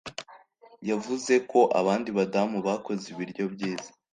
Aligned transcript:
Yavuze 0.89 1.33
ko 1.51 1.59
abandi 1.79 2.09
badamu 2.17 2.57
bakoze 2.67 3.03
ibiryo 3.13 3.43
byiza 3.53 3.89